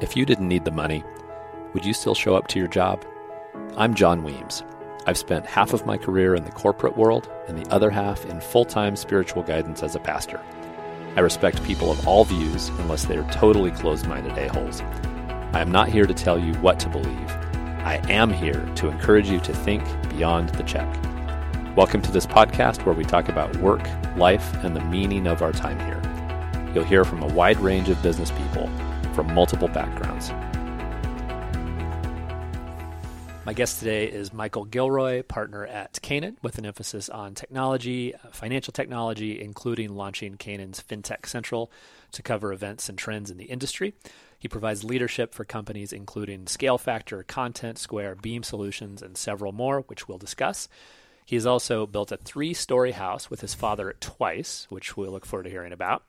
[0.00, 1.02] If you didn't need the money,
[1.74, 3.04] would you still show up to your job?
[3.76, 4.62] I'm John Weems.
[5.08, 8.40] I've spent half of my career in the corporate world and the other half in
[8.40, 10.40] full time spiritual guidance as a pastor.
[11.16, 14.82] I respect people of all views unless they are totally closed minded a-holes.
[15.52, 17.30] I am not here to tell you what to believe.
[17.82, 20.86] I am here to encourage you to think beyond the check.
[21.74, 23.82] Welcome to this podcast where we talk about work,
[24.16, 26.00] life, and the meaning of our time here.
[26.72, 28.70] You'll hear from a wide range of business people
[29.18, 30.30] from multiple backgrounds.
[33.44, 38.18] My guest today is Michael Gilroy, partner at Canaan, with an emphasis on technology, uh,
[38.30, 41.68] financial technology, including launching Canaan's FinTech Central
[42.12, 43.92] to cover events and trends in the industry.
[44.38, 49.80] He provides leadership for companies including Scale Factor, Content Square, Beam Solutions, and several more,
[49.88, 50.68] which we'll discuss.
[51.28, 55.26] He has also built a three story house with his father twice, which we'll look
[55.26, 56.02] forward to hearing about.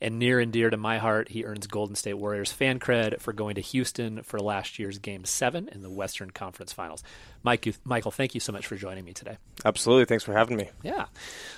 [0.00, 3.34] And near and dear to my heart, he earns Golden State Warriors fan cred for
[3.34, 7.04] going to Houston for last year's Game 7 in the Western Conference Finals.
[7.42, 9.36] Mike, you, Michael, thank you so much for joining me today.
[9.62, 10.06] Absolutely.
[10.06, 10.70] Thanks for having me.
[10.82, 11.04] Yeah.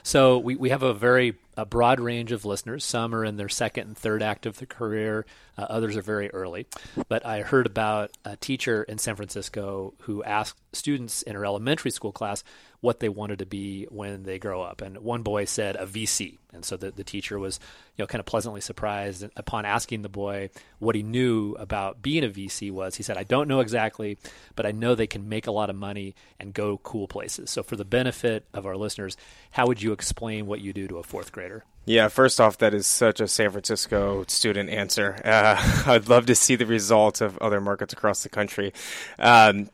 [0.03, 2.85] So we, we have a very a broad range of listeners.
[2.85, 5.25] Some are in their second and third act of the career,
[5.57, 6.67] uh, others are very early.
[7.09, 11.91] But I heard about a teacher in San Francisco who asked students in her elementary
[11.91, 12.43] school class
[12.85, 14.83] what they wanted to be when they grow up.
[14.83, 16.37] And one boy said a VC.
[16.53, 17.59] And so the, the teacher was,
[17.97, 22.25] you know, kind of pleasantly surprised upon asking the boy what he knew about being
[22.25, 22.95] a VC was.
[22.95, 24.19] He said, I don't know exactly,
[24.55, 27.49] but I know they can make a lot of money and go cool places.
[27.49, 29.17] So for the benefit of our listeners,
[29.51, 31.65] how would you explain what you do to a fourth grader?
[31.87, 35.21] Yeah, first off, that is such a San Francisco student answer.
[35.23, 38.73] Uh, I'd love to see the results of other markets across the country.
[39.19, 39.69] Um,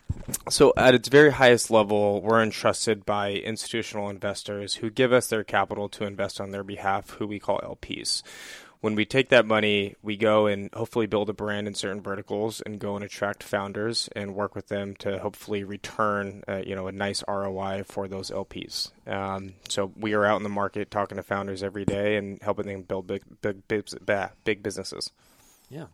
[0.49, 5.45] so, at its very highest level, we're entrusted by institutional investors who give us their
[5.45, 8.23] capital to invest on their behalf, who we call LPs
[8.81, 12.63] when we take that money, we go and hopefully build a brand in certain verticals
[12.63, 16.87] and go and attract founders and work with them to hopefully return, uh, you know,
[16.87, 18.91] a nice ROI for those LPs.
[19.07, 22.67] Um, so we are out in the market talking to founders every day and helping
[22.67, 23.87] them build big, big, big,
[24.45, 25.11] big businesses.
[25.69, 25.87] Yeah.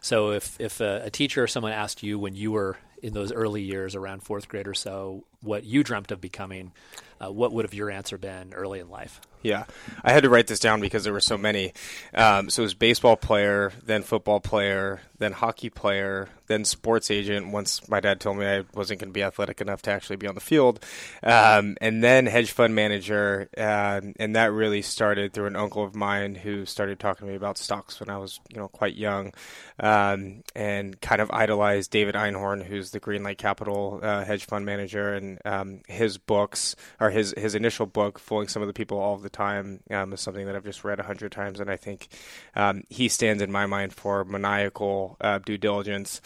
[0.00, 3.32] So if if a, a teacher or someone asked you when you were in those
[3.32, 6.72] early years, around fourth grade or so, what you dreamt of becoming,
[7.20, 9.20] uh, what would have your answer been early in life?
[9.46, 9.66] Yeah,
[10.02, 11.72] I had to write this down because there were so many.
[12.12, 17.48] Um, so it was baseball player, then football player, then hockey player, then sports agent.
[17.48, 20.26] Once my dad told me I wasn't going to be athletic enough to actually be
[20.26, 20.84] on the field,
[21.22, 25.94] um, and then hedge fund manager, uh, and that really started through an uncle of
[25.94, 29.32] mine who started talking to me about stocks when I was, you know, quite young,
[29.80, 35.14] um, and kind of idolized David Einhorn, who's the Greenlight Capital uh, hedge fund manager,
[35.14, 39.16] and um, his books or his his initial book, "Fooling Some of the People All
[39.16, 42.08] the time um, is something that I've just read a hundred times, and I think
[42.54, 46.20] um, he stands in my mind for maniacal uh, due diligence.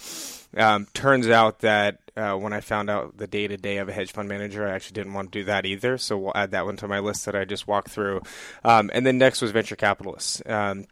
[0.56, 3.92] Um, turns out that uh, when I found out the day to day of a
[3.92, 5.96] hedge fund manager, I actually didn't want to do that either.
[5.96, 8.22] So we'll add that one to my list that I just walked through.
[8.64, 10.86] Um, and then next was venture capitalists um,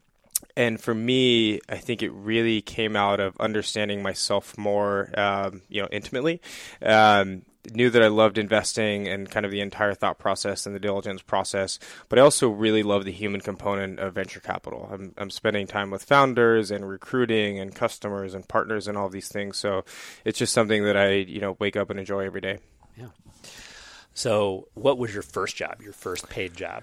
[0.57, 5.83] and for me, I think it really came out of understanding myself more, um, you
[5.83, 6.41] know, intimately.
[7.73, 11.23] Knew that I loved investing and kind of the entire thought process and the diligence
[11.23, 14.89] process, but I also really love the human component of venture capital.
[14.93, 19.29] I'm, I'm spending time with founders and recruiting and customers and partners and all these
[19.29, 19.57] things.
[19.59, 19.85] So
[20.25, 22.59] it's just something that I, you know, wake up and enjoy every day.
[22.97, 23.09] Yeah.
[24.15, 25.81] So, what was your first job?
[25.81, 26.83] Your first paid job?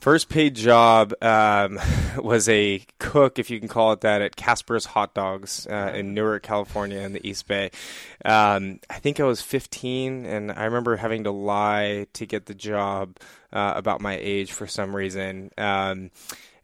[0.00, 1.80] First paid job um,
[2.18, 6.14] was a cook, if you can call it that, at Casper's Hot Dogs uh, in
[6.14, 7.70] Newark, California, in the East Bay.
[8.24, 12.54] Um, I think I was 15, and I remember having to lie to get the
[12.54, 13.16] job
[13.52, 15.50] uh, about my age for some reason.
[15.58, 16.10] Um,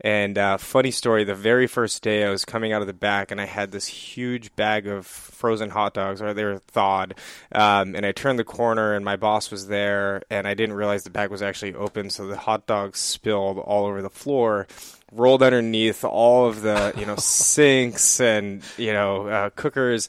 [0.02, 3.30] and uh, funny story, the very first day I was coming out of the back
[3.30, 7.14] and I had this huge bag of frozen hot dogs, or they were thawed.
[7.52, 11.04] Um, and I turned the corner and my boss was there, and I didn't realize
[11.04, 14.66] the bag was actually open, so the hot dogs spilled all over the floor
[15.14, 20.08] rolled underneath all of the you know sinks and you know uh, cookers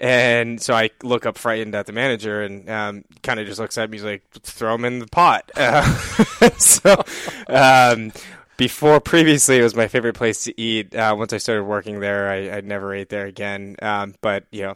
[0.00, 3.76] and so I look up frightened at the manager and um, kind of just looks
[3.76, 3.98] at me.
[3.98, 5.50] He's like, throw him in the pot.
[5.54, 5.82] Uh,
[6.56, 7.04] so
[7.48, 8.10] um,
[8.60, 10.94] before previously it was my favorite place to eat.
[10.94, 13.76] Uh, once I started working there, I, I never ate there again.
[13.80, 14.74] Um, but you know,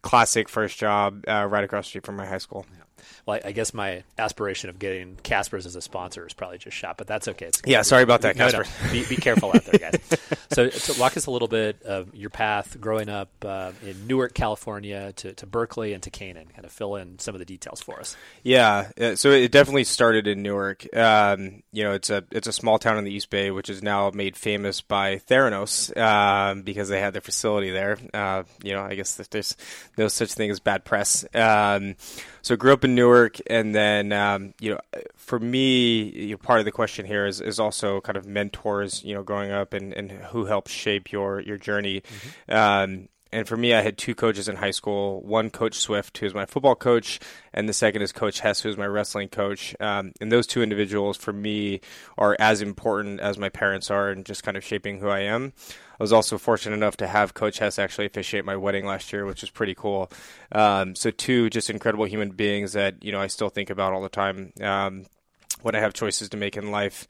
[0.00, 2.64] classic first job uh, right across the street from my high school.
[2.72, 2.87] Yeah.
[3.28, 7.06] I guess my aspiration of getting Casper's as a sponsor is probably just shot, but
[7.06, 7.46] that's okay.
[7.46, 8.64] It's yeah, sorry about that, no, Casper.
[8.86, 10.00] No, be, be, careful out there, guys.
[10.50, 14.34] so, so, walk us a little bit of your path growing up uh, in Newark,
[14.34, 16.48] California, to, to Berkeley and to Canaan.
[16.54, 18.16] Kind of fill in some of the details for us.
[18.42, 20.86] Yeah, uh, so it definitely started in Newark.
[20.96, 23.82] Um, you know, it's a it's a small town in the East Bay, which is
[23.82, 27.98] now made famous by Theranos um, because they had their facility there.
[28.14, 29.56] Uh, you know, I guess there's
[29.96, 31.24] no such thing as bad press.
[31.34, 31.96] Um,
[32.42, 33.17] so grew up in Newark,
[33.48, 34.80] and then um, you know,
[35.16, 39.02] for me, you know, part of the question here is, is also kind of mentors.
[39.04, 42.02] You know, growing up and, and who helped shape your your journey.
[42.02, 42.54] Mm-hmm.
[42.54, 45.20] Um, and for me, I had two coaches in high school.
[45.22, 47.20] One, Coach Swift, who's my football coach,
[47.52, 49.76] and the second is Coach Hess, who's my wrestling coach.
[49.80, 51.80] Um, and those two individuals, for me,
[52.16, 55.52] are as important as my parents are in just kind of shaping who I am.
[55.98, 59.26] I was also fortunate enough to have Coach Hess actually officiate my wedding last year,
[59.26, 60.10] which was pretty cool.
[60.52, 64.02] Um, so two just incredible human beings that you know I still think about all
[64.02, 65.06] the time um,
[65.62, 67.08] when I have choices to make in life.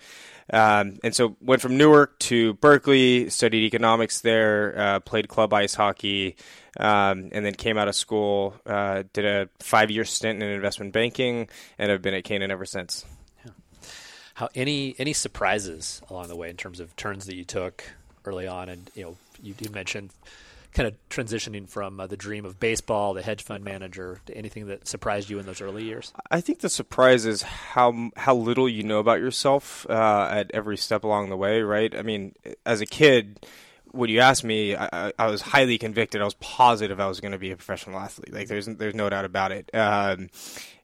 [0.51, 5.75] Um, and so went from Newark to Berkeley, studied economics there, uh, played club ice
[5.75, 6.37] hockey,
[6.81, 10.95] um, and then came out of school, uh, did a five year stint in investment
[10.95, 11.49] banking,
[11.79, 13.05] and have been at Canaan ever since.
[14.39, 17.83] How any any surprises along the way in terms of turns that you took
[18.29, 20.11] early on, and you know you, you mentioned
[20.73, 24.67] kind of transitioning from uh, the dream of baseball, the hedge fund manager, to anything
[24.67, 26.13] that surprised you in those early years?
[26.31, 30.77] I think the surprise is how how little you know about yourself uh, at every
[30.77, 31.63] step along the way.
[31.63, 31.95] Right?
[31.97, 32.35] I mean,
[32.65, 33.47] as a kid.
[33.99, 36.21] When you asked me, I, I was highly convicted.
[36.21, 38.33] I was positive I was going to be a professional athlete.
[38.33, 39.75] Like there's there's no doubt about it.
[39.75, 40.31] Um,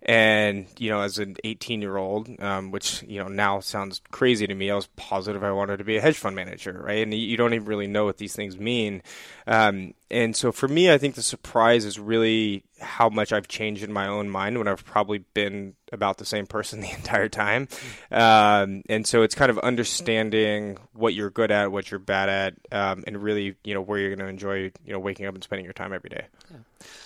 [0.03, 4.49] and you know, as an 18 year old, um, which you know now sounds crazy
[4.49, 7.05] to me, I was positive I wanted to be a hedge fund manager, right?
[7.05, 9.01] And you don't even really know what these things mean.
[9.47, 13.85] Um, and so for me, I think the surprise is really how much I've changed
[13.85, 17.69] in my own mind when I've probably been about the same person the entire time.
[18.11, 22.55] Um, and so it's kind of understanding what you're good at, what you're bad at,
[22.73, 25.43] um, and really, you know, where you're going to enjoy, you know, waking up and
[25.43, 26.27] spending your time every day.
[26.51, 26.59] Yeah.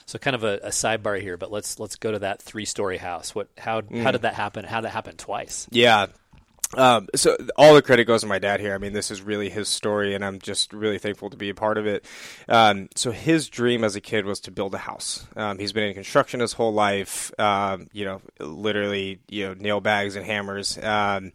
[0.06, 2.96] So kind of a, a, sidebar here, but let's let's go to that three story
[2.96, 3.34] house.
[3.34, 4.02] What how mm.
[4.02, 4.64] how did that happen?
[4.64, 5.68] How did that happen twice?
[5.70, 6.06] Yeah.
[6.76, 8.74] Um, so all the credit goes to my dad here.
[8.74, 11.54] I mean, this is really his story, and I'm just really thankful to be a
[11.54, 12.04] part of it.
[12.48, 15.26] Um, so his dream as a kid was to build a house.
[15.34, 17.32] Um, he's been in construction his whole life.
[17.38, 20.76] Um, you know, literally, you know, nail bags and hammers.
[20.78, 21.32] Um,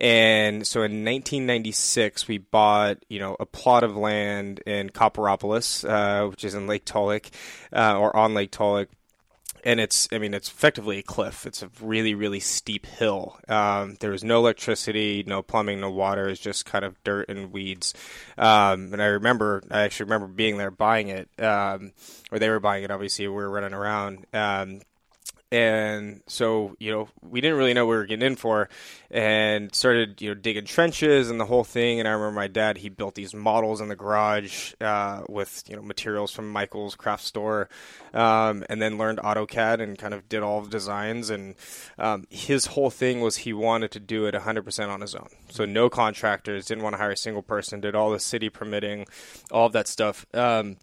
[0.00, 6.28] and so in 1996, we bought, you know, a plot of land in Copperopolis, uh,
[6.28, 7.30] which is in Lake Tulloch,
[7.74, 8.88] uh, or on Lake Tulloch
[9.64, 11.46] and it's I mean it's effectively a cliff.
[11.46, 13.38] It's a really really steep hill.
[13.48, 16.28] Um, there was no electricity, no plumbing, no water.
[16.28, 17.94] It's just kind of dirt and weeds.
[18.38, 21.92] Um, and I remember I actually remember being there buying it, um,
[22.30, 22.90] or they were buying it.
[22.90, 24.26] Obviously, we were running around.
[25.52, 28.68] And so you know we didn't really know what we were getting in for
[29.10, 32.00] and started you know digging trenches and the whole thing.
[32.00, 35.76] And i remember my dad he built these models in the garage uh, with you
[35.76, 37.68] know materials from michael's craft store
[38.14, 41.30] um, and then learned autocad and kind of did all the designs.
[41.30, 41.54] And
[41.98, 45.28] um, his whole thing was he wanted to do it 100% on his own.
[45.50, 49.06] So no contractors didn't want to hire a single person did all the city permitting
[49.50, 50.26] all of that stuff.
[50.34, 50.76] Um,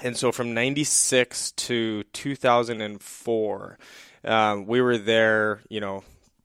[0.00, 3.78] and so from 96 to 2004
[4.24, 6.02] um, we were there you know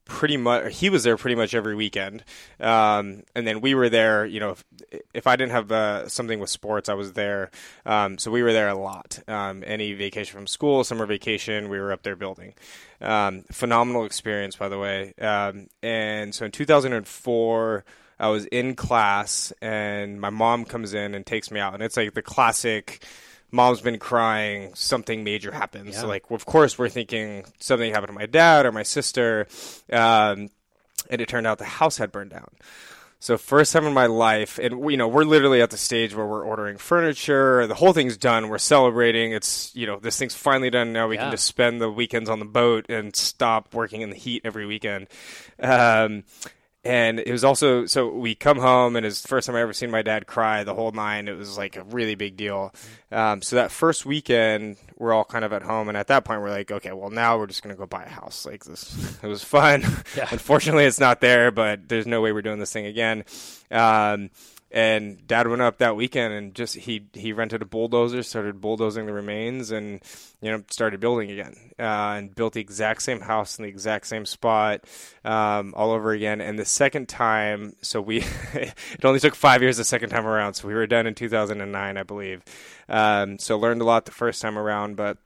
[0.07, 2.23] pretty much he was there pretty much every weekend.
[2.59, 4.65] Um, and then we were there you know if,
[5.13, 7.51] if i didn't have uh, something with sports i was there.
[7.85, 9.19] Um, so we were there a lot.
[9.27, 12.53] Um, any vacation from school summer vacation we were up there building.
[13.01, 15.13] Um, phenomenal experience by the way.
[15.19, 17.85] Um, and so in 2004
[18.19, 21.73] i was in class and my mom comes in and takes me out.
[21.73, 23.03] And it's like the classic
[23.51, 25.95] mom's been crying, something major happens.
[25.95, 26.01] Yeah.
[26.01, 29.47] So like, of course, we're thinking something happened to my dad or my sister,
[29.91, 30.49] um,
[31.09, 32.49] and it turned out the house had burned down.
[33.19, 36.25] So first time in my life, and you know we're literally at the stage where
[36.25, 37.65] we're ordering furniture.
[37.65, 38.47] The whole thing's done.
[38.47, 39.31] We're celebrating.
[39.31, 40.93] It's you know this thing's finally done.
[40.93, 41.23] Now we yeah.
[41.23, 44.67] can just spend the weekends on the boat and stop working in the heat every
[44.67, 45.07] weekend.
[45.59, 46.25] Um,
[46.83, 49.73] and it was also so we come home and it's the first time I ever
[49.73, 51.27] seen my dad cry the whole nine.
[51.27, 52.73] It was like a really big deal.
[53.11, 56.41] Um, so that first weekend we're all kind of at home, and at that point
[56.41, 58.45] we're like, okay, well now we're just gonna go buy a house.
[58.45, 59.83] Like this, it was fun.
[60.15, 60.27] Yeah.
[60.31, 63.25] Unfortunately, it's not there, but there's no way we're doing this thing again.
[63.69, 64.29] Um,
[64.71, 69.05] and dad went up that weekend and just he he rented a bulldozer started bulldozing
[69.05, 70.01] the remains and
[70.41, 74.05] you know started building again uh, and built the exact same house in the exact
[74.07, 74.83] same spot
[75.23, 78.17] um, all over again and the second time so we
[78.53, 81.97] it only took five years the second time around so we were done in 2009
[81.97, 82.43] i believe
[82.89, 85.17] um, so learned a lot the first time around but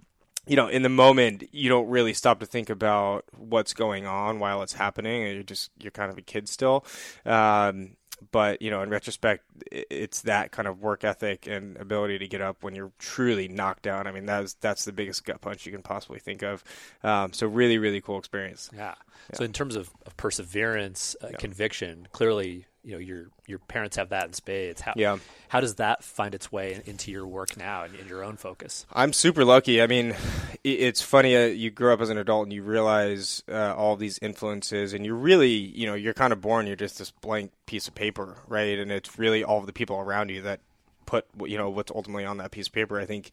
[0.47, 4.39] you know, in the moment, you don't really stop to think about what's going on
[4.39, 5.21] while it's happening.
[5.21, 6.83] You're just you're kind of a kid still.
[7.25, 7.95] Um,
[8.31, 12.41] but you know, in retrospect, it's that kind of work ethic and ability to get
[12.41, 14.07] up when you're truly knocked down.
[14.07, 16.63] I mean, that's that's the biggest gut punch you can possibly think of.
[17.03, 18.69] Um, so really, really cool experience.
[18.73, 18.95] Yeah.
[19.29, 19.37] yeah.
[19.37, 21.37] So in terms of, of perseverance, uh, yeah.
[21.37, 24.81] conviction, clearly you know your your parents have that in spades.
[24.81, 25.17] How yeah.
[25.49, 28.85] how does that find its way into your work now and in your own focus?
[28.91, 29.81] I'm super lucky.
[29.81, 30.15] I mean,
[30.63, 31.35] it's funny.
[31.35, 35.05] Uh, you grow up as an adult and you realize uh, all these influences, and
[35.05, 36.67] you're really you know you're kind of born.
[36.67, 38.79] You're just this blank piece of paper, right?
[38.79, 40.59] And it's really all the people around you that
[41.05, 42.99] put you know what's ultimately on that piece of paper.
[42.99, 43.31] I think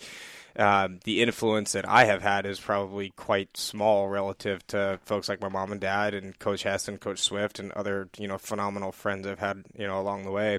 [0.58, 5.40] um, the influence that I have had is probably quite small relative to folks like
[5.40, 8.92] my mom and dad and Coach Hess and Coach Swift and other you know phenomenal
[8.92, 10.58] friends I've had you know along the way.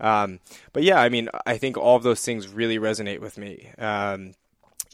[0.00, 0.40] Um,
[0.72, 3.70] but yeah, I mean, I think all of those things really resonate with me.
[3.78, 4.32] Um,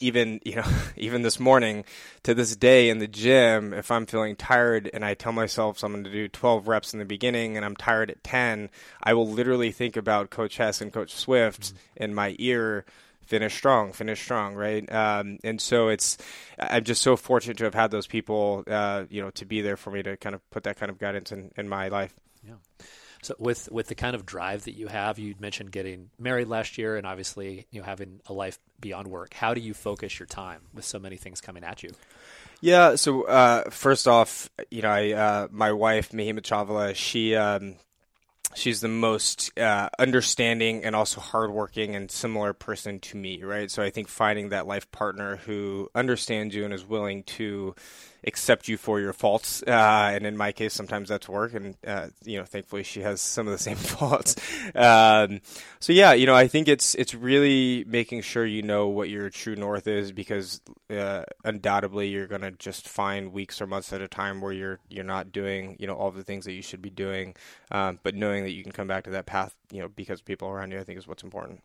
[0.00, 0.64] even you know
[0.96, 1.84] even this morning
[2.22, 5.92] to this day in the gym if i'm feeling tired and i tell myself i'm
[5.92, 8.70] going to do 12 reps in the beginning and i'm tired at 10
[9.02, 12.02] i will literally think about coach hess and coach swift mm-hmm.
[12.02, 12.84] in my ear
[13.30, 14.92] finish strong, finish strong, right?
[14.92, 16.18] Um, and so it's
[16.58, 19.76] I'm just so fortunate to have had those people, uh, you know, to be there
[19.76, 22.12] for me to kind of put that kind of guidance in, in my life.
[22.46, 22.54] Yeah.
[23.22, 26.76] So with with the kind of drive that you have, you mentioned getting married last
[26.76, 29.32] year, and obviously you know having a life beyond work.
[29.34, 31.90] How do you focus your time with so many things coming at you?
[32.60, 32.96] Yeah.
[32.96, 37.76] So uh, first off, you know, I uh, my wife Mahima Chavala, she um,
[38.54, 43.70] she's the most uh, understanding and also hardworking and similar person to me, right?
[43.70, 47.74] So I think finding that life partner who understands you and is willing to
[48.24, 49.62] accept you for your faults.
[49.66, 51.54] Uh, and in my case, sometimes that's work.
[51.54, 54.36] And, uh, you know, thankfully she has some of the same faults.
[54.74, 55.40] Um,
[55.78, 59.30] so yeah, you know, I think it's, it's really making sure you know what your
[59.30, 60.60] true north is because,
[60.90, 64.78] uh, undoubtedly you're going to just find weeks or months at a time where you're,
[64.88, 67.34] you're not doing, you know, all the things that you should be doing.
[67.70, 70.48] Um, but knowing that you can come back to that path, you know, because people
[70.48, 71.62] around you, I think is what's important.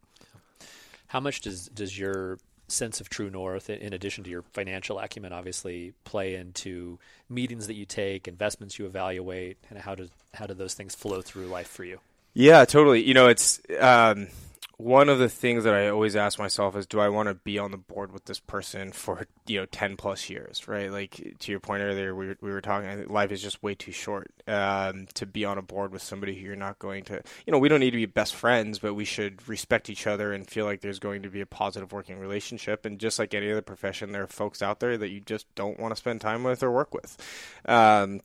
[1.08, 5.34] How much does, does your sense of true north, in addition to your financial acumen,
[5.34, 10.54] obviously play into meetings that you take, investments you evaluate, and how do how do
[10.54, 12.00] those things flow through life for you?
[12.34, 13.04] Yeah, totally.
[13.04, 14.28] You know, it's um,
[14.78, 17.58] one of the things that I always ask myself is, do I want to be
[17.58, 20.92] on the board with this person for you know ten plus years, right?
[20.92, 23.08] Like to your point earlier, we were, we were talking.
[23.08, 26.46] Life is just way too short um, to be on a board with somebody who
[26.46, 27.22] you're not going to.
[27.46, 30.34] You know, we don't need to be best friends, but we should respect each other
[30.34, 32.86] and feel like there's going to be a positive working relationship.
[32.86, 35.80] And just like any other profession, there are folks out there that you just don't
[35.80, 37.18] want to spend time with or work with.
[37.66, 38.22] Um,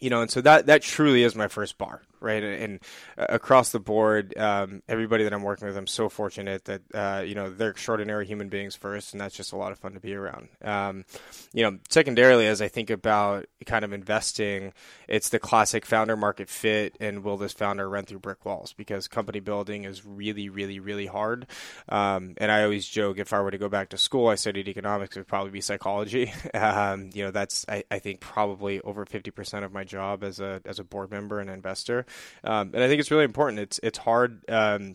[0.00, 2.42] you know, and so that that truly is my first bar, right?
[2.42, 2.80] And, and
[3.18, 7.22] uh, across the board, um, everybody that I'm working with, I'm so fortunate that uh,
[7.22, 10.00] you know they're extraordinary human beings first, and that's just a lot of fun to
[10.00, 10.48] be around.
[10.62, 11.04] Um,
[11.52, 14.72] you know, secondarily, as I think about kind of investing,
[15.08, 18.72] it's the classic founder market fit, and will this founder run through brick walls?
[18.72, 21.46] Because company building is really, really, really hard.
[21.88, 24.68] Um, and I always joke if I were to go back to school, I studied
[24.68, 26.32] economics, it would probably be psychology.
[26.56, 30.60] Um, you know, that's I, I think probably over 50% of my job as a
[30.64, 32.05] as a board member and investor.
[32.44, 33.60] Um, and I think it's really important.
[33.60, 34.42] It's it's hard.
[34.48, 34.94] Um,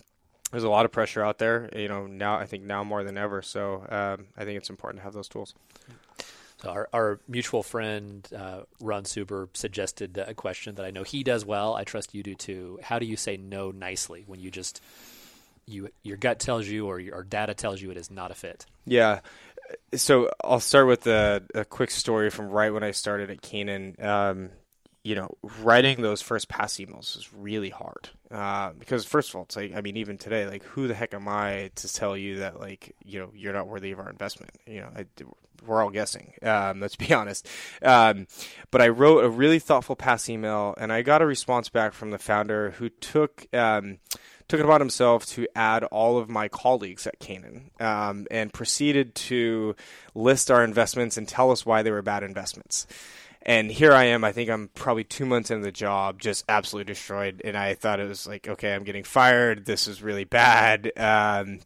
[0.51, 1.69] there's a lot of pressure out there.
[1.75, 3.41] You know, now I think now more than ever.
[3.41, 5.55] So um, I think it's important to have those tools.
[6.61, 11.23] So our, our mutual friend uh, Ron Suber suggested a question that I know he
[11.23, 11.73] does well.
[11.73, 12.79] I trust you do too.
[12.83, 14.81] How do you say no nicely when you just
[15.65, 18.35] you your gut tells you or your or data tells you it is not a
[18.35, 18.65] fit?
[18.85, 19.21] Yeah.
[19.95, 23.95] So I'll start with a, a quick story from right when I started at Canaan.
[23.99, 24.49] Um,
[25.03, 29.43] you know, writing those first pass emails is really hard uh, because first of all,
[29.43, 32.39] it's like I mean, even today, like who the heck am I to tell you
[32.39, 34.51] that like you know you're not worthy of our investment?
[34.65, 35.05] You know, I,
[35.65, 36.33] we're all guessing.
[36.41, 37.47] Um, let's be honest.
[37.81, 38.27] Um,
[38.69, 42.11] but I wrote a really thoughtful pass email, and I got a response back from
[42.11, 43.47] the founder who took.
[43.53, 43.99] Um,
[44.47, 49.15] took it upon himself to add all of my colleagues at Canaan um, and proceeded
[49.15, 49.77] to
[50.13, 52.85] list our investments and tell us why they were bad investments.
[53.43, 54.23] And here I am.
[54.23, 57.41] I think I'm probably two months into the job, just absolutely destroyed.
[57.43, 59.65] And I thought it was like, okay, I'm getting fired.
[59.65, 60.91] This is really bad.
[60.95, 61.59] Um,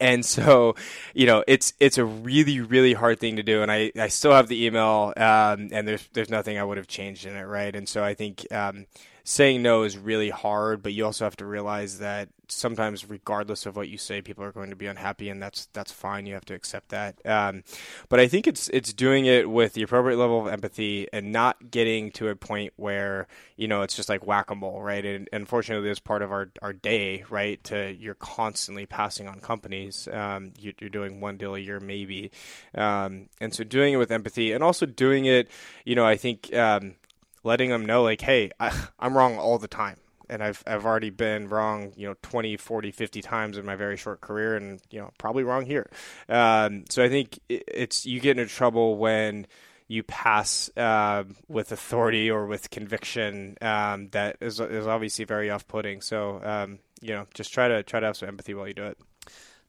[0.00, 0.74] and so,
[1.14, 4.32] you know, it's it's a really really hard thing to do, and I, I still
[4.32, 7.74] have the email, um, and there's there's nothing I would have changed in it, right?
[7.74, 8.86] And so I think um,
[9.24, 13.76] saying no is really hard, but you also have to realize that sometimes, regardless of
[13.76, 16.26] what you say, people are going to be unhappy, and that's that's fine.
[16.26, 17.24] You have to accept that.
[17.26, 17.64] Um,
[18.08, 21.70] but I think it's it's doing it with the appropriate level of empathy and not
[21.70, 23.26] getting to a point where
[23.56, 25.04] you know it's just like whack a mole, right?
[25.04, 27.62] And unfortunately, this part of our our day, right?
[27.64, 30.08] To you're constantly passing on companies.
[30.12, 32.30] Um, you, are doing one deal a year, maybe,
[32.74, 35.48] um, and so doing it with empathy and also doing it,
[35.84, 36.52] you know, I think.
[36.54, 36.96] Um,
[37.44, 39.96] letting them know like hey I, i'm wrong all the time
[40.32, 43.98] and I've I've already been wrong, you know, 20, 40, 50 times in my very
[43.98, 45.90] short career, and you know, probably wrong here.
[46.26, 49.46] Um, so I think it's you get into trouble when
[49.88, 56.00] you pass uh, with authority or with conviction um, that is is obviously very off-putting.
[56.00, 58.86] So um, you know, just try to try to have some empathy while you do
[58.86, 58.98] it.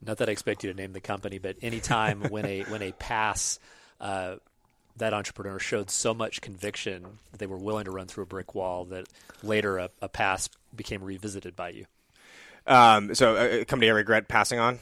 [0.01, 2.94] Not that I expect you to name the company, but anytime when a when a
[2.94, 3.60] pass
[4.00, 4.36] uh,
[4.98, 8.54] that entrepreneur showed so much conviction that they were willing to run through a brick
[8.54, 9.08] wall that
[9.42, 11.86] later a, a pass became revisited by you.
[12.66, 14.80] Um, so a uh, company I regret passing on.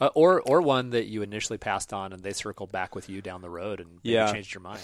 [0.00, 3.22] Uh, or or one that you initially passed on and they circled back with you
[3.22, 4.30] down the road and yeah.
[4.32, 4.80] changed your mind.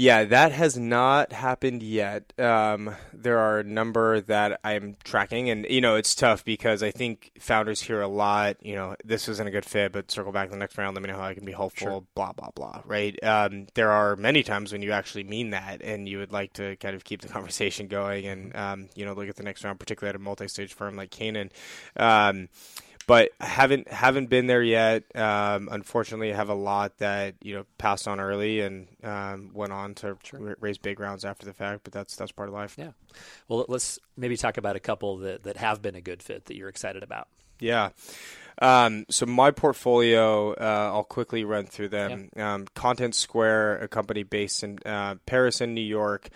[0.00, 2.32] Yeah, that has not happened yet.
[2.38, 6.90] Um, there are a number that I'm tracking, and you know it's tough because I
[6.90, 8.56] think founders hear a lot.
[8.64, 10.94] You know, this isn't a good fit, but circle back in the next round.
[10.94, 11.86] Let me know how I can be helpful.
[11.86, 12.04] Sure.
[12.14, 12.80] Blah blah blah.
[12.86, 13.22] Right?
[13.22, 16.76] Um, there are many times when you actually mean that, and you would like to
[16.76, 19.78] kind of keep the conversation going, and um, you know, look at the next round,
[19.78, 21.50] particularly at a multi-stage firm like Canaan.
[23.10, 25.02] But haven't haven't been there yet.
[25.16, 29.72] Um, unfortunately, I have a lot that you know passed on early and um, went
[29.72, 30.56] on to sure.
[30.60, 31.80] raise big rounds after the fact.
[31.82, 32.76] But that's that's part of life.
[32.78, 32.92] Yeah.
[33.48, 36.56] Well, let's maybe talk about a couple that that have been a good fit that
[36.56, 37.26] you're excited about.
[37.58, 37.88] Yeah.
[38.62, 42.30] Um, so my portfolio, uh, I'll quickly run through them.
[42.36, 42.54] Yeah.
[42.54, 46.28] Um, Content Square, a company based in uh, Paris and New York,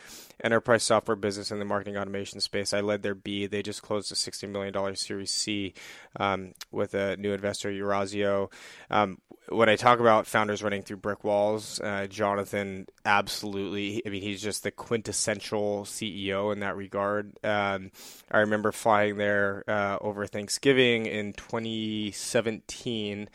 [0.42, 2.72] enterprise software business in the marketing automation space.
[2.72, 3.46] I led their B.
[3.46, 5.74] They just closed a $60 million Series C
[6.18, 8.50] um, with a new investor, Eurazeo.
[8.90, 14.02] Um, when I talk about founders running through brick walls, uh, Jonathan absolutely.
[14.06, 17.32] I mean, he's just the quintessential CEO in that regard.
[17.44, 17.90] Um,
[18.30, 23.28] I remember flying there uh, over Thanksgiving in 2017.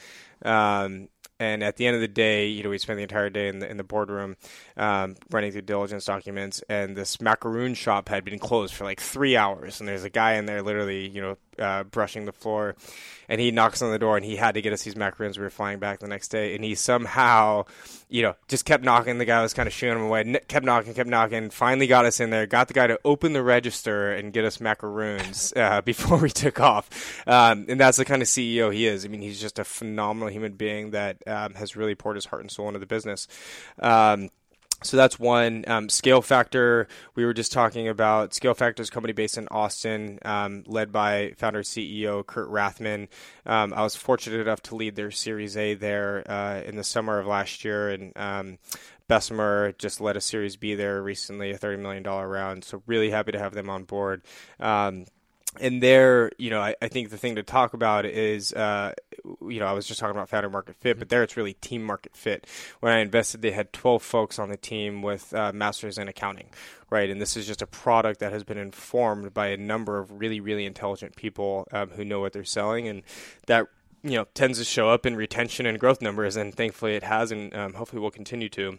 [0.43, 3.47] Um, and at the end of the day, you know, we spent the entire day
[3.47, 4.35] in the in the boardroom
[4.77, 9.37] um, running through diligence documents, and this macaroon shop had been closed for like three
[9.37, 12.75] hours, and there's a guy in there literally, you know, uh, brushing the floor,
[13.27, 15.37] and he knocks on the door, and he had to get us these macaroons.
[15.37, 17.65] We were flying back the next day, and he somehow,
[18.09, 19.17] you know, just kept knocking.
[19.17, 21.49] The guy was kind of shooing him away, kept knocking, kept knocking.
[21.49, 22.45] Finally, got us in there.
[22.47, 26.59] Got the guy to open the register and get us macaroons uh, before we took
[26.59, 26.89] off.
[27.27, 29.05] Um, and that's the kind of CEO he is.
[29.05, 32.41] I mean, he's just a phenomenal human being that um, has really poured his heart
[32.41, 33.27] and soul into the business.
[33.79, 34.29] Um,
[34.81, 36.87] so that's one um, scale factor.
[37.15, 41.63] We were just talking about scale factors company based in Austin, um, led by founder
[41.63, 43.07] CEO Kurt Rathmann.
[43.45, 47.19] Um, I was fortunate enough to lead their Series A there uh, in the summer
[47.19, 48.57] of last year, and um,
[49.07, 52.63] Bessemer just led a Series B there recently, a thirty million dollar round.
[52.63, 54.21] So really happy to have them on board.
[55.59, 58.93] And there, you know, I, I, think the thing to talk about is, uh,
[59.41, 61.83] you know, I was just talking about founder market fit, but there it's really team
[61.83, 62.45] market fit.
[62.81, 66.49] When I invested, they had 12 folks on the team with uh, masters in accounting,
[66.91, 67.09] right?
[67.09, 70.39] And this is just a product that has been informed by a number of really,
[70.39, 73.01] really intelligent people um, who know what they're selling, and
[73.47, 73.67] that
[74.03, 77.31] you know tends to show up in retention and growth numbers, and thankfully it has,
[77.31, 78.77] and um, hopefully will continue to.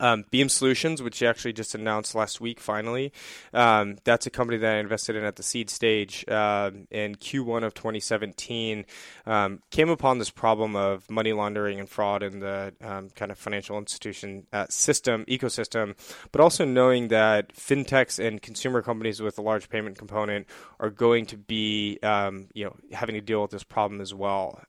[0.00, 3.12] Um, Beam Solutions, which actually just announced last week, finally,
[3.52, 7.64] um, that's a company that I invested in at the seed stage uh, in Q1
[7.64, 8.84] of 2017.
[9.26, 13.38] Um, came upon this problem of money laundering and fraud in the um, kind of
[13.38, 15.94] financial institution uh, system ecosystem,
[16.32, 20.46] but also knowing that fintechs and consumer companies with a large payment component
[20.80, 24.60] are going to be, um, you know, having to deal with this problem as well.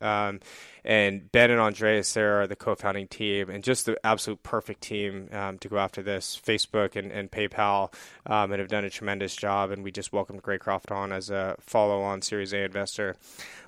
[0.85, 5.29] And Ben and Andreas there are the co-founding team, and just the absolute perfect team
[5.31, 6.39] um, to go after this.
[6.43, 7.93] Facebook and, and PayPal
[8.25, 11.55] um, and have done a tremendous job, and we just welcomed Greycroft on as a
[11.59, 13.15] follow-on Series A investor.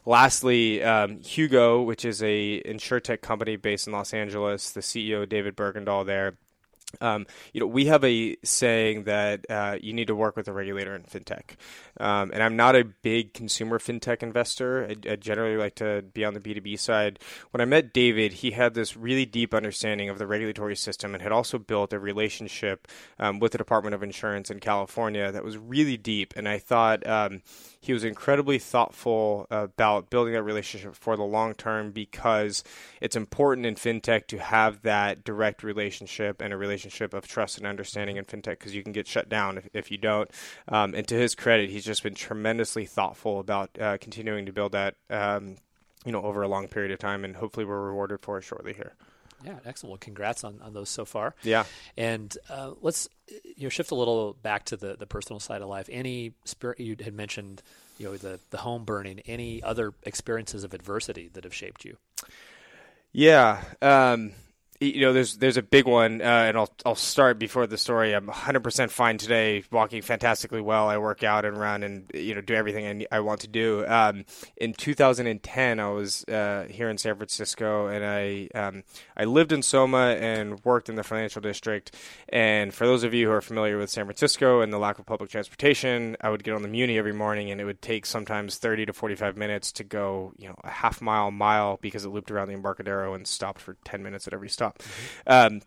[0.05, 5.55] Lastly, um, Hugo, which is a insurtech company based in Los Angeles, the CEO David
[5.55, 6.35] Bergendahl there
[7.01, 10.53] um, you know, we have a saying that uh, you need to work with a
[10.53, 11.55] regulator in fintech,
[11.99, 14.85] um, and I'm not a big consumer fintech investor.
[14.85, 17.19] I, I, generally like to be on the B2B side.
[17.51, 21.21] When I met David, he had this really deep understanding of the regulatory system and
[21.21, 22.87] had also built a relationship
[23.19, 26.33] um, with the Department of Insurance in California that was really deep.
[26.35, 27.41] And I thought um,
[27.79, 32.63] he was incredibly thoughtful about building that relationship for the long term because
[32.99, 37.57] it's important in fintech to have that direct relationship and a relationship relationship of trust
[37.57, 40.29] and understanding in fintech because you can get shut down if, if you don't.
[40.67, 44.73] Um, and to his credit, he's just been tremendously thoughtful about uh, continuing to build
[44.73, 45.55] that, um,
[46.05, 48.73] you know, over a long period of time, and hopefully we're rewarded for it shortly
[48.73, 48.93] here.
[49.43, 49.91] Yeah, excellent.
[49.91, 51.35] Well, congrats on, on those so far.
[51.43, 51.65] Yeah.
[51.97, 55.67] And uh, let's you know shift a little back to the, the personal side of
[55.67, 55.89] life.
[55.91, 57.61] Any spirit you had mentioned,
[57.97, 59.19] you know, the the home burning.
[59.25, 61.97] Any other experiences of adversity that have shaped you?
[63.11, 63.61] Yeah.
[63.81, 64.31] Um,
[64.81, 68.13] you know, there's there's a big one, uh, and I'll I'll start before the story.
[68.13, 70.89] I'm 100% fine today, walking fantastically well.
[70.89, 73.85] I work out and run, and you know, do everything I, I want to do.
[73.87, 74.25] Um,
[74.57, 78.83] in 2010, I was uh, here in San Francisco, and I um,
[79.15, 81.95] I lived in Soma and worked in the financial district.
[82.29, 85.05] And for those of you who are familiar with San Francisco and the lack of
[85.05, 88.57] public transportation, I would get on the Muni every morning, and it would take sometimes
[88.57, 92.29] 30 to 45 minutes to go, you know, a half mile, mile because it looped
[92.29, 94.64] around the Embarcadero and stopped for 10 minutes at every stop.
[95.27, 95.61] Um,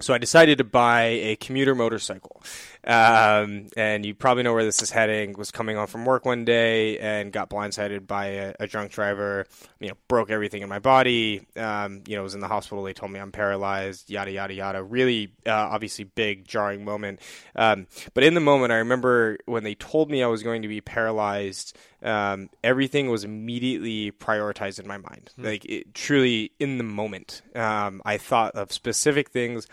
[0.00, 2.42] so I decided to buy a commuter motorcycle.
[2.84, 5.34] Um, and you probably know where this is heading.
[5.34, 9.46] Was coming on from work one day and got blindsided by a, a drunk driver.
[9.80, 11.46] You know, broke everything in my body.
[11.56, 12.82] Um, you know, was in the hospital.
[12.82, 14.08] They told me I'm paralyzed.
[14.08, 14.82] Yada yada yada.
[14.82, 17.20] Really, uh, obviously, big jarring moment.
[17.54, 20.68] Um, but in the moment, I remember when they told me I was going to
[20.68, 21.76] be paralyzed.
[22.02, 25.30] Um, everything was immediately prioritized in my mind.
[25.36, 25.44] Hmm.
[25.44, 29.66] Like it, truly in the moment, um, I thought of specific things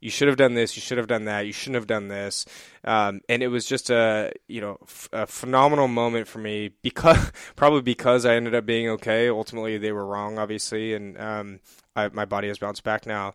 [0.00, 2.46] you should have done this, you should have done that, you shouldn't have done this.
[2.84, 7.30] Um, and it was just a you know f- a phenomenal moment for me because
[7.56, 9.28] probably because I ended up being okay.
[9.28, 11.60] Ultimately, they were wrong, obviously, and um,
[11.94, 13.34] I, my body has bounced back now.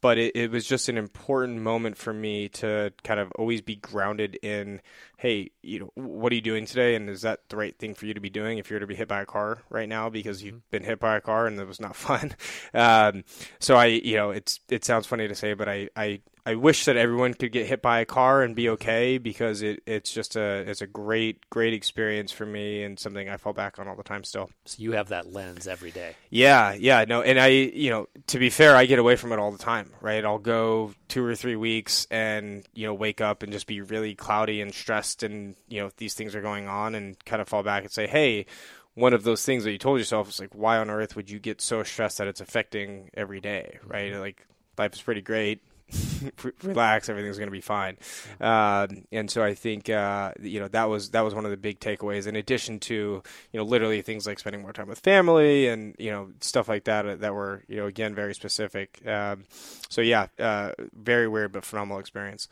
[0.00, 3.76] But it, it was just an important moment for me to kind of always be
[3.76, 4.80] grounded in
[5.20, 8.06] hey you know what are you doing today and is that the right thing for
[8.06, 10.42] you to be doing if you're to be hit by a car right now because
[10.42, 10.70] you've mm-hmm.
[10.70, 12.34] been hit by a car and it was not fun
[12.72, 13.22] um,
[13.58, 16.84] so i you know it's it sounds funny to say but i i I wish
[16.86, 20.36] that everyone could get hit by a car and be okay because it, it's just
[20.36, 23.96] a it's a great great experience for me and something I fall back on all
[23.96, 24.50] the time still.
[24.64, 26.16] So you have that lens every day.
[26.30, 29.38] Yeah, yeah, no, and I you know to be fair, I get away from it
[29.38, 30.24] all the time, right?
[30.24, 34.14] I'll go two or three weeks and you know wake up and just be really
[34.14, 37.62] cloudy and stressed and you know these things are going on and kind of fall
[37.62, 38.46] back and say, hey
[38.94, 41.38] one of those things that you told yourself is like, why on earth would you
[41.38, 44.12] get so stressed that it's affecting every day, right?
[44.12, 44.20] Mm-hmm.
[44.20, 45.62] Like life is pretty great.
[46.62, 47.96] relax, everything's going to be fine.
[48.40, 51.56] Uh, and so I think uh, you know that was that was one of the
[51.56, 52.26] big takeaways.
[52.26, 56.10] In addition to you know literally things like spending more time with family and you
[56.10, 59.00] know stuff like that uh, that were you know again very specific.
[59.06, 59.44] Um,
[59.88, 62.48] so yeah, uh, very weird but phenomenal experience.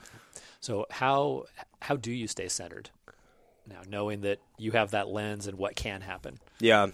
[0.61, 1.45] So how
[1.83, 2.91] how do you stay centered
[3.69, 6.39] now, knowing that you have that lens and what can happen?
[6.59, 6.89] Yeah.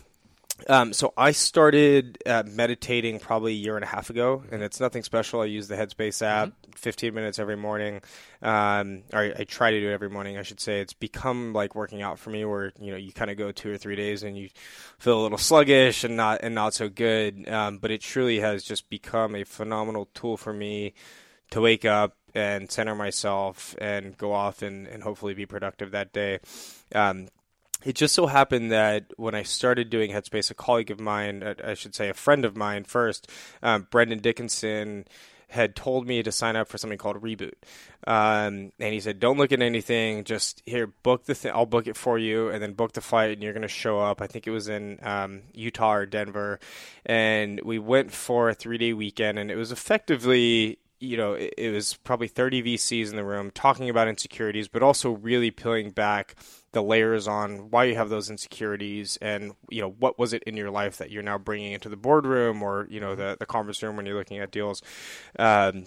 [0.69, 4.79] Um, so I started uh, meditating probably a year and a half ago, and it's
[4.79, 5.41] nothing special.
[5.41, 6.73] I use the Headspace app, mm-hmm.
[6.77, 8.01] 15 minutes every morning.
[8.41, 10.39] Um, or I, I, try to do it every morning.
[10.39, 13.31] I should say it's become like working out for me, where you know you kind
[13.31, 14.49] of go two or three days and you
[14.99, 17.49] feel a little sluggish and not and not so good.
[17.49, 20.95] Um, but it truly has just become a phenomenal tool for me
[21.51, 26.13] to wake up and center myself and go off and, and hopefully be productive that
[26.13, 26.41] day.
[26.95, 27.29] Um,
[27.85, 31.55] it just so happened that when I started doing Headspace, a colleague of mine, uh,
[31.63, 33.31] I should say a friend of mine first,
[33.63, 35.07] um, Brendan Dickinson,
[35.49, 37.53] had told me to sign up for something called Reboot.
[38.07, 41.87] Um, and he said, don't look at anything, just here, book the thing, I'll book
[41.87, 44.21] it for you, and then book the flight, and you're going to show up.
[44.21, 46.59] I think it was in um, Utah or Denver.
[47.07, 51.55] And we went for a three day weekend, and it was effectively you know, it,
[51.59, 55.91] it, was probably 30 VCs in the room talking about insecurities, but also really peeling
[55.91, 56.35] back
[56.73, 60.57] the layers on why you have those insecurities and, you know, what was it in
[60.57, 63.83] your life that you're now bringing into the boardroom or, you know, the, the conference
[63.83, 64.83] room when you're looking at deals.
[65.39, 65.87] Um,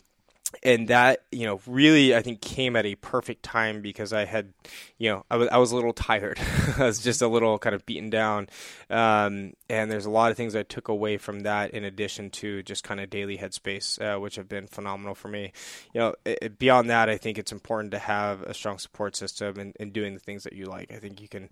[0.63, 4.53] and that you know really I think came at a perfect time because I had
[4.97, 6.39] you know I was I was a little tired.
[6.77, 8.47] I was just a little kind of beaten down.
[8.89, 12.63] Um, and there's a lot of things I took away from that in addition to
[12.63, 15.51] just kind of daily headspace uh, which have been phenomenal for me.
[15.93, 19.59] You know it, beyond that I think it's important to have a strong support system
[19.59, 20.91] and, and doing the things that you like.
[20.91, 21.49] I think you can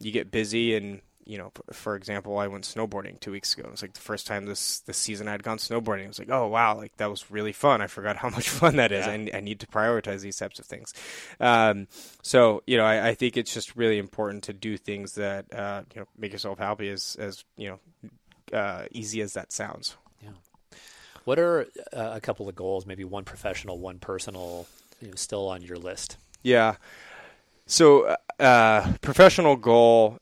[0.00, 3.66] you get busy and you know, for example, I went snowboarding two weeks ago.
[3.66, 6.04] It was like the first time this this season I had gone snowboarding.
[6.04, 7.80] I was like, oh wow, like that was really fun.
[7.80, 9.06] I forgot how much fun that is.
[9.06, 9.12] Yeah.
[9.12, 10.92] I, I need to prioritize these types of things.
[11.40, 11.88] Um,
[12.22, 15.82] so you know, I, I, think it's just really important to do things that uh,
[15.94, 19.96] you know make yourself happy as as you know uh, easy as that sounds.
[20.22, 20.30] Yeah.
[21.24, 22.86] What are uh, a couple of goals?
[22.86, 24.66] Maybe one professional, one personal.
[25.00, 26.18] You know, still on your list.
[26.42, 26.76] Yeah.
[27.66, 30.18] So, uh, professional goal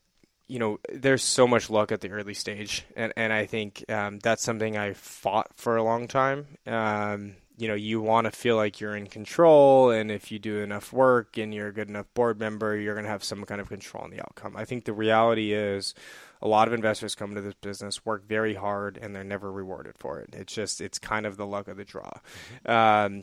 [0.53, 4.19] you know, there's so much luck at the early stage, and and I think um,
[4.19, 6.47] that's something I fought for a long time.
[6.67, 10.59] Um, you know, you want to feel like you're in control, and if you do
[10.59, 13.63] enough work and you're a good enough board member, you're going to have some kind
[13.63, 14.55] of control on the outcome.
[14.55, 15.95] I think the reality is
[16.43, 19.97] a lot of investors come to this business, work very hard, and they're never rewarded
[19.97, 20.35] for it.
[20.35, 22.13] It's just it's kind of the luck of the draw.
[22.67, 23.23] Um,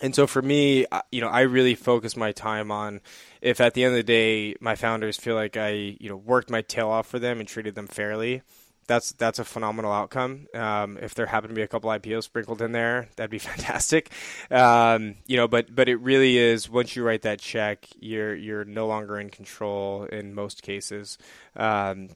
[0.00, 3.00] and so for me, you know, I really focus my time on
[3.40, 6.50] if at the end of the day my founders feel like I, you know, worked
[6.50, 8.42] my tail off for them and treated them fairly.
[8.88, 10.46] That's that's a phenomenal outcome.
[10.54, 14.12] Um, if there happen to be a couple IPOs sprinkled in there, that'd be fantastic.
[14.50, 18.64] Um, you know, but but it really is once you write that check, you're you're
[18.64, 21.18] no longer in control in most cases.
[21.56, 22.10] Um,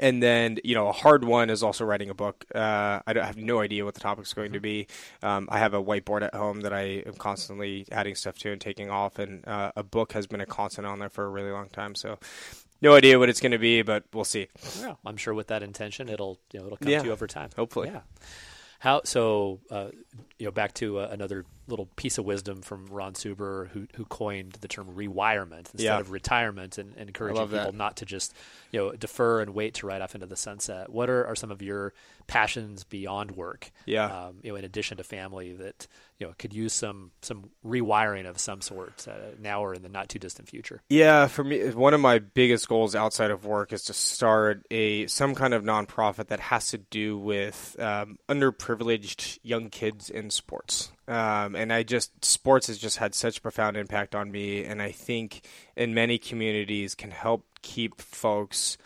[0.00, 2.44] and then you know a hard one is also writing a book.
[2.54, 4.86] Uh, I, have no idea what the topic's going to be.
[5.22, 8.60] Um, I have a whiteboard at home that I am constantly adding stuff to and
[8.60, 11.50] taking off, and uh, a book has been a constant on there for a really
[11.50, 11.94] long time.
[11.94, 12.18] So
[12.82, 14.48] no idea what it's going to be, but we'll see.
[14.80, 17.26] Yeah, I'm sure with that intention, it'll you know it'll come yeah, to you over
[17.26, 17.50] time.
[17.56, 17.88] Hopefully.
[17.88, 18.00] Yeah.
[18.78, 19.60] How so?
[19.70, 19.88] Uh,
[20.38, 24.04] you know, back to uh, another little piece of wisdom from Ron Suber, who who
[24.04, 25.98] coined the term rewirement instead yeah.
[25.98, 27.74] of retirement, and, and encouraging people that.
[27.74, 28.34] not to just
[28.70, 30.90] you know defer and wait to ride off into the sunset.
[30.90, 31.92] What are, are some of your
[32.26, 33.70] passions beyond work?
[33.84, 35.86] Yeah, um, you know, in addition to family, that
[36.18, 39.88] you know could use some some rewiring of some sort uh, now or in the
[39.88, 40.82] not too distant future.
[40.88, 45.06] Yeah, for me, one of my biggest goals outside of work is to start a
[45.06, 50.90] some kind of nonprofit that has to do with um, underprivileged young kids in sports.
[51.08, 54.90] Um, and I just sports has just had such profound impact on me, and I
[54.90, 58.76] think in many communities can help keep folks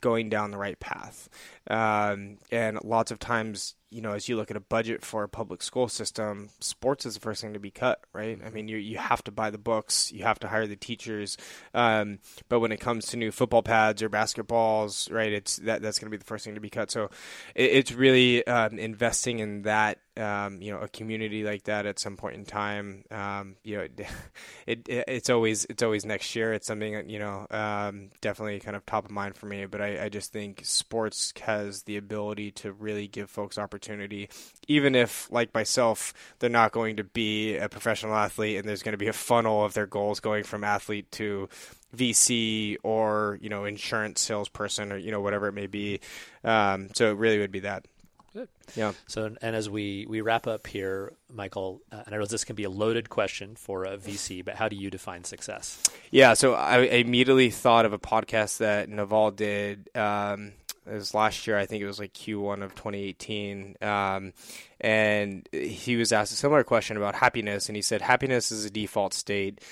[0.00, 1.28] going down the right path.
[1.68, 5.28] Um, and lots of times, you know, as you look at a budget for a
[5.28, 8.38] public school system, sports is the first thing to be cut, right?
[8.44, 11.36] I mean, you you have to buy the books, you have to hire the teachers,
[11.74, 15.98] um, but when it comes to new football pads or basketballs, right, it's that that's
[15.98, 16.90] going to be the first thing to be cut.
[16.90, 17.10] So
[17.54, 21.98] it, it's really um, investing in that um, you know a community like that at
[21.98, 23.04] some point in time.
[23.10, 23.82] Um, you know,
[24.66, 26.52] it, it, it's always it's always next year.
[26.52, 29.66] It's something you know um, definitely kind of top of mind for me.
[29.66, 34.28] But I, I, just think sports has the ability to really give folks opportunity,
[34.68, 38.92] even if like myself, they're not going to be a professional athlete, and there's going
[38.94, 41.48] to be a funnel of their goals going from athlete to
[41.96, 46.00] VC or you know insurance salesperson or you know whatever it may be.
[46.44, 47.86] Um, so it really would be that.
[48.36, 48.48] Good.
[48.74, 48.92] Yeah.
[49.06, 52.54] So, and as we, we wrap up here, Michael, uh, and I know this can
[52.54, 55.82] be a loaded question for a VC, but how do you define success?
[56.10, 56.34] Yeah.
[56.34, 59.88] So I immediately thought of a podcast that Naval did.
[59.96, 60.52] Um,
[60.86, 61.56] it was last year.
[61.56, 63.76] I think it was like Q1 of 2018.
[63.80, 64.34] Um,
[64.82, 68.70] and he was asked a similar question about happiness, and he said happiness is a
[68.70, 69.62] default state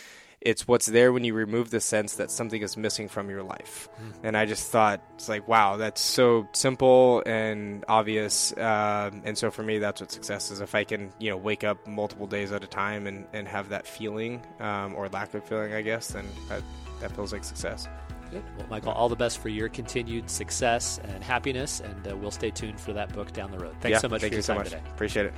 [0.44, 3.88] it's what's there when you remove the sense that something is missing from your life.
[3.96, 4.12] Mm.
[4.24, 8.52] And I just thought, it's like, wow, that's so simple and obvious.
[8.58, 10.60] Um, and so for me, that's what success is.
[10.60, 13.70] If I can, you know, wake up multiple days at a time and, and have
[13.70, 16.62] that feeling um, or lack of feeling, I guess, then that,
[17.00, 17.88] that feels like success.
[18.30, 18.44] Good.
[18.58, 22.50] Well, Michael, all the best for your continued success and happiness, and uh, we'll stay
[22.50, 23.76] tuned for that book down the road.
[23.80, 24.70] Thanks yeah, so much thank for your you so much.
[24.70, 24.82] today.
[24.90, 25.34] Appreciate it.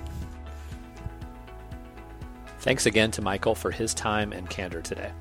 [2.67, 5.13] Thanks again to Michael for his time and candor today.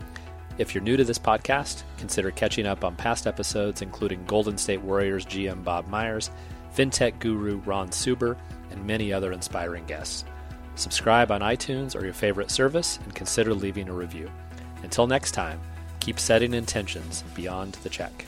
[0.57, 4.81] If you're new to this podcast, consider catching up on past episodes, including Golden State
[4.81, 6.31] Warriors GM Bob Myers,
[6.75, 8.35] fintech guru Ron Suber,
[8.71, 10.25] and many other inspiring guests.
[10.73, 14.27] Subscribe on iTunes or your favorite service and consider leaving a review.
[14.81, 15.61] Until next time,
[15.99, 18.25] keep setting intentions beyond the check.